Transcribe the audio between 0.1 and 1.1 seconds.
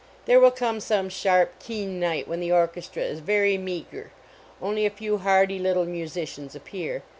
There will come some